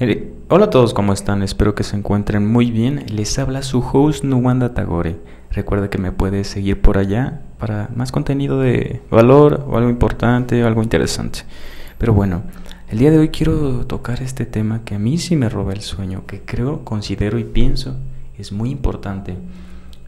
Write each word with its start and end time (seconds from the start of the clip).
Eh, 0.00 0.34
hola 0.48 0.64
a 0.64 0.70
todos, 0.70 0.92
¿cómo 0.92 1.12
están? 1.12 1.44
Espero 1.44 1.76
que 1.76 1.84
se 1.84 1.96
encuentren 1.96 2.44
muy 2.50 2.72
bien. 2.72 3.06
Les 3.14 3.38
habla 3.38 3.62
su 3.62 3.78
host 3.78 4.24
Nuwanda 4.24 4.74
Tagore. 4.74 5.20
Recuerda 5.52 5.88
que 5.88 5.98
me 5.98 6.10
puedes 6.10 6.48
seguir 6.48 6.80
por 6.80 6.98
allá 6.98 7.42
para 7.60 7.88
más 7.94 8.10
contenido 8.10 8.58
de 8.58 9.00
valor 9.08 9.64
o 9.68 9.76
algo 9.76 9.88
importante 9.88 10.64
o 10.64 10.66
algo 10.66 10.82
interesante. 10.82 11.42
Pero 11.96 12.12
bueno, 12.12 12.42
el 12.88 12.98
día 12.98 13.12
de 13.12 13.18
hoy 13.18 13.28
quiero 13.28 13.86
tocar 13.86 14.20
este 14.20 14.46
tema 14.46 14.82
que 14.84 14.96
a 14.96 14.98
mí 14.98 15.16
sí 15.16 15.36
me 15.36 15.48
roba 15.48 15.72
el 15.72 15.80
sueño, 15.80 16.26
que 16.26 16.40
creo, 16.40 16.84
considero 16.84 17.38
y 17.38 17.44
pienso 17.44 17.96
es 18.36 18.50
muy 18.50 18.70
importante. 18.70 19.36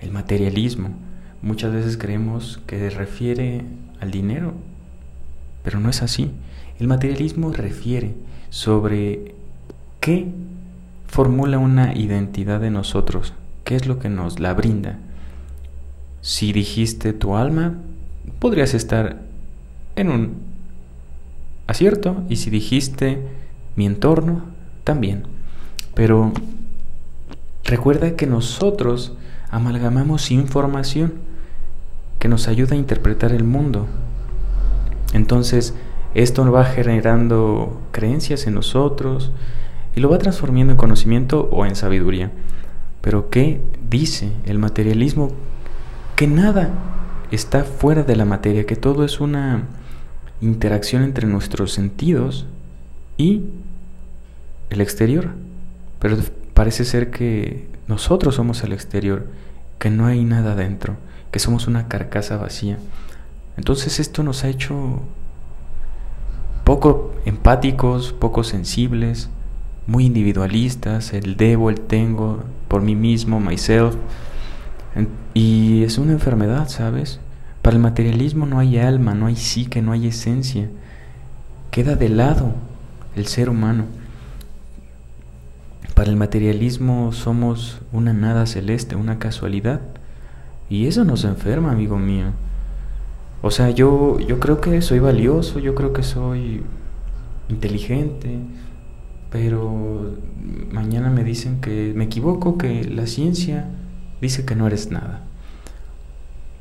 El 0.00 0.12
materialismo. 0.12 0.94
Muchas 1.42 1.74
veces 1.74 1.98
creemos 1.98 2.58
que 2.66 2.78
se 2.78 2.88
refiere 2.88 3.66
al 4.00 4.10
dinero, 4.10 4.54
pero 5.62 5.78
no 5.78 5.90
es 5.90 6.00
así. 6.00 6.30
El 6.78 6.88
materialismo 6.88 7.52
refiere 7.52 8.14
sobre 8.48 9.34
¿Qué 10.04 10.26
formula 11.06 11.56
una 11.56 11.94
identidad 11.94 12.60
de 12.60 12.68
nosotros? 12.68 13.32
¿Qué 13.64 13.74
es 13.74 13.86
lo 13.86 13.98
que 13.98 14.10
nos 14.10 14.38
la 14.38 14.52
brinda? 14.52 14.98
Si 16.20 16.52
dijiste 16.52 17.14
tu 17.14 17.36
alma, 17.36 17.78
podrías 18.38 18.74
estar 18.74 19.22
en 19.96 20.10
un 20.10 20.34
acierto 21.66 22.22
y 22.28 22.36
si 22.36 22.50
dijiste 22.50 23.26
mi 23.76 23.86
entorno, 23.86 24.42
también. 24.84 25.22
Pero 25.94 26.34
recuerda 27.64 28.14
que 28.14 28.26
nosotros 28.26 29.14
amalgamamos 29.50 30.30
información 30.30 31.14
que 32.18 32.28
nos 32.28 32.46
ayuda 32.46 32.74
a 32.74 32.78
interpretar 32.78 33.32
el 33.32 33.44
mundo. 33.44 33.86
Entonces, 35.14 35.72
esto 36.12 36.52
va 36.52 36.66
generando 36.66 37.80
creencias 37.90 38.46
en 38.46 38.52
nosotros, 38.52 39.32
y 39.96 40.00
lo 40.00 40.10
va 40.10 40.18
transformando 40.18 40.72
en 40.72 40.76
conocimiento 40.76 41.48
o 41.50 41.66
en 41.66 41.76
sabiduría. 41.76 42.32
Pero 43.00 43.30
¿qué 43.30 43.60
dice 43.88 44.32
el 44.46 44.58
materialismo? 44.58 45.30
Que 46.16 46.26
nada 46.26 46.70
está 47.30 47.64
fuera 47.64 48.02
de 48.02 48.16
la 48.16 48.24
materia, 48.24 48.66
que 48.66 48.76
todo 48.76 49.04
es 49.04 49.20
una 49.20 49.64
interacción 50.40 51.02
entre 51.02 51.26
nuestros 51.26 51.72
sentidos 51.72 52.46
y 53.16 53.44
el 54.70 54.80
exterior. 54.80 55.30
Pero 55.98 56.16
parece 56.54 56.84
ser 56.84 57.10
que 57.10 57.68
nosotros 57.86 58.36
somos 58.36 58.62
el 58.62 58.72
exterior, 58.72 59.26
que 59.78 59.90
no 59.90 60.06
hay 60.06 60.24
nada 60.24 60.54
dentro, 60.54 60.96
que 61.30 61.38
somos 61.38 61.66
una 61.66 61.88
carcasa 61.88 62.36
vacía. 62.36 62.78
Entonces 63.56 64.00
esto 64.00 64.22
nos 64.22 64.44
ha 64.44 64.48
hecho 64.48 65.02
poco 66.64 67.14
empáticos, 67.26 68.12
poco 68.12 68.42
sensibles, 68.42 69.28
muy 69.86 70.06
individualistas, 70.06 71.12
el 71.12 71.36
debo, 71.36 71.70
el 71.70 71.80
tengo, 71.80 72.44
por 72.68 72.82
mí 72.82 72.94
mismo, 72.94 73.40
myself. 73.40 73.96
Y 75.34 75.82
es 75.82 75.98
una 75.98 76.12
enfermedad, 76.12 76.68
¿sabes? 76.68 77.20
Para 77.62 77.76
el 77.76 77.82
materialismo 77.82 78.46
no 78.46 78.58
hay 78.58 78.78
alma, 78.78 79.14
no 79.14 79.26
hay 79.26 79.36
psique, 79.36 79.82
no 79.82 79.92
hay 79.92 80.06
esencia. 80.06 80.68
Queda 81.70 81.96
de 81.96 82.08
lado 82.08 82.54
el 83.16 83.26
ser 83.26 83.48
humano. 83.48 83.86
Para 85.94 86.10
el 86.10 86.16
materialismo 86.16 87.12
somos 87.12 87.80
una 87.92 88.12
nada 88.12 88.46
celeste, 88.46 88.96
una 88.96 89.18
casualidad. 89.18 89.80
Y 90.68 90.86
eso 90.86 91.04
nos 91.04 91.24
enferma, 91.24 91.72
amigo 91.72 91.98
mío. 91.98 92.26
O 93.42 93.50
sea, 93.50 93.70
yo, 93.70 94.18
yo 94.20 94.40
creo 94.40 94.60
que 94.60 94.80
soy 94.80 94.98
valioso, 94.98 95.58
yo 95.58 95.74
creo 95.74 95.92
que 95.92 96.02
soy 96.02 96.62
inteligente, 97.48 98.38
pero 99.34 100.14
mañana 100.70 101.10
me 101.10 101.24
dicen 101.24 101.60
que 101.60 101.92
me 101.96 102.04
equivoco, 102.04 102.56
que 102.56 102.84
la 102.84 103.08
ciencia 103.08 103.66
dice 104.20 104.44
que 104.44 104.54
no 104.54 104.68
eres 104.68 104.92
nada. 104.92 105.22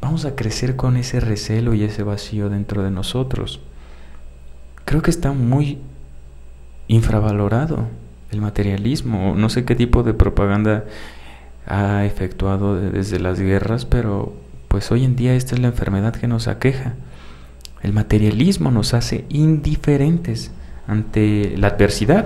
Vamos 0.02 0.26
a 0.26 0.36
crecer 0.36 0.76
con 0.76 0.98
ese 0.98 1.20
recelo 1.20 1.76
y 1.76 1.84
ese 1.84 2.02
vacío 2.02 2.50
dentro 2.50 2.82
de 2.82 2.90
nosotros. 2.90 3.60
Creo 4.86 5.04
que 5.04 5.12
está 5.12 5.34
muy 5.34 5.78
infravalorado 6.88 7.90
el 8.32 8.42
materialismo. 8.42 9.36
No 9.38 9.50
sé 9.50 9.66
qué 9.66 9.76
tipo 9.76 10.02
de 10.02 10.16
propaganda 10.16 10.86
ha 11.68 12.06
efectuado 12.06 12.76
desde 12.82 13.20
las 13.20 13.40
guerras, 13.40 13.86
pero 13.86 14.34
pues 14.68 14.92
hoy 14.92 15.06
en 15.06 15.16
día 15.16 15.36
esta 15.36 15.54
es 15.54 15.62
la 15.62 15.68
enfermedad 15.68 16.16
que 16.16 16.28
nos 16.28 16.48
aqueja. 16.48 16.96
El 17.84 17.94
materialismo 17.94 18.72
nos 18.72 18.96
hace 18.96 19.26
indiferentes 19.30 20.50
ante 20.88 21.56
la 21.56 21.68
adversidad 21.68 22.26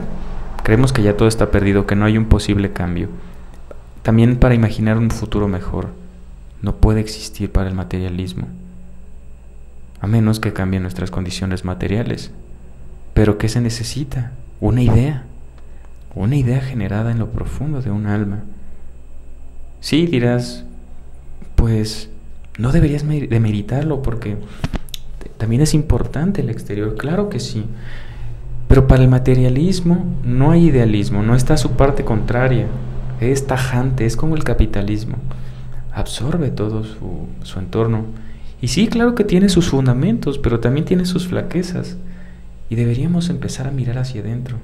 Creemos 0.67 0.91
que 0.91 1.01
ya 1.01 1.16
todo 1.16 1.29
está 1.29 1.50
perdido, 1.50 1.88
que 1.88 1.95
no 1.95 2.03
hay 2.03 2.17
un 2.17 2.25
posible 2.25 2.73
cambio. 2.73 3.07
También 4.03 4.35
para 4.35 4.53
imaginar 4.53 4.97
un 4.97 5.11
futuro 5.11 5.47
mejor 5.47 5.91
no 6.61 6.75
puede 6.75 7.00
existir 7.00 7.53
para 7.53 7.69
el 7.69 7.73
materialismo, 7.73 8.50
a 10.01 10.07
menos 10.07 10.41
que 10.41 10.51
cambien 10.51 10.83
nuestras 10.83 11.09
condiciones 11.09 11.63
materiales. 11.63 12.31
Pero 13.13 13.38
¿qué 13.38 13.47
se 13.47 13.61
necesita? 13.61 14.33
Una 14.59 14.81
idea, 14.81 15.23
una 16.16 16.35
idea 16.35 16.59
generada 16.59 17.11
en 17.11 17.19
lo 17.19 17.31
profundo 17.31 17.81
de 17.81 17.91
un 17.91 18.05
alma. 18.05 18.44
Sí, 19.79 20.05
dirás, 20.05 20.66
pues 21.55 22.09
no 22.57 22.73
deberías 22.73 23.07
demeritarlo 23.07 24.01
porque 24.01 24.35
también 25.38 25.61
es 25.61 25.73
importante 25.73 26.41
el 26.41 26.49
exterior, 26.49 26.97
claro 26.97 27.29
que 27.29 27.39
sí, 27.39 27.63
pero 28.67 28.88
para 28.88 29.03
el 29.03 29.09
materialismo 29.09 30.05
no 30.23 30.51
hay 30.51 30.66
idealismo, 30.66 31.23
no 31.23 31.35
está 31.35 31.57
su 31.57 31.72
parte 31.72 32.03
contraria, 32.03 32.67
es 33.22 33.47
tajante, 33.47 34.05
es 34.05 34.17
como 34.17 34.35
el 34.35 34.44
capitalismo, 34.44 35.16
absorbe 35.94 36.50
todo 36.50 36.83
su, 36.83 37.59
entorno. 37.59 38.05
Y 38.61 38.67
sí, 38.67 38.88
claro 38.88 39.16
que 39.16 39.23
tiene 39.23 39.50
sus 39.50 39.69
fundamentos, 39.69 40.38
pero 40.38 40.59
también 40.59 40.85
tiene 40.85 41.05
sus 41.05 41.28
flaquezas. 41.28 41.97
Y 42.69 42.75
deberíamos 42.75 43.29
empezar 43.29 43.67
a 43.67 43.72
mirar 43.72 43.97
hacia 43.97 44.22
adentro, 44.22 44.57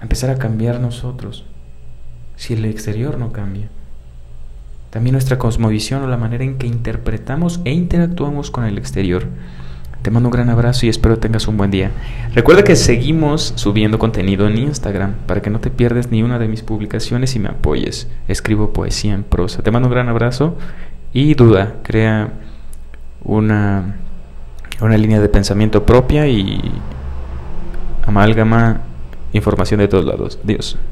a 0.00 0.02
empezar 0.02 0.30
a 0.30 0.36
cambiar 0.38 0.80
nosotros, 0.80 1.46
si 2.36 2.54
el 2.54 2.64
exterior 2.66 3.18
no 3.18 3.32
cambia. 3.32 3.68
También 4.90 5.14
nuestra 5.14 5.38
cosmovisión 5.38 6.02
o 6.02 6.06
la 6.06 6.16
manera 6.16 6.44
en 6.44 6.58
que 6.58 6.66
interpretamos 6.66 7.60
e 7.64 7.72
interactuamos 7.72 8.50
con 8.50 8.64
el 8.64 8.76
exterior. 8.76 9.26
Te 10.04 10.10
mando 10.10 10.28
un 10.28 10.34
gran 10.34 10.50
abrazo 10.50 10.84
y 10.84 10.90
espero 10.90 11.18
tengas 11.18 11.48
un 11.48 11.56
buen 11.56 11.70
día. 11.70 11.90
Recuerda 12.34 12.62
que 12.62 12.76
seguimos 12.76 13.54
subiendo 13.56 13.98
contenido 13.98 14.46
en 14.46 14.58
Instagram 14.58 15.14
para 15.26 15.40
que 15.40 15.48
no 15.48 15.60
te 15.60 15.70
pierdas 15.70 16.10
ni 16.10 16.22
una 16.22 16.38
de 16.38 16.46
mis 16.46 16.60
publicaciones 16.60 17.34
y 17.36 17.38
me 17.38 17.48
apoyes. 17.48 18.06
Escribo 18.28 18.74
poesía 18.74 19.14
en 19.14 19.24
prosa. 19.24 19.62
Te 19.62 19.70
mando 19.70 19.88
un 19.88 19.94
gran 19.94 20.10
abrazo 20.10 20.58
y 21.14 21.32
duda, 21.32 21.76
crea 21.82 22.34
una, 23.24 23.96
una 24.82 24.98
línea 24.98 25.20
de 25.20 25.30
pensamiento 25.30 25.86
propia 25.86 26.26
y 26.26 26.60
amálgama 28.06 28.82
información 29.32 29.80
de 29.80 29.88
todos 29.88 30.04
lados. 30.04 30.38
Dios. 30.44 30.76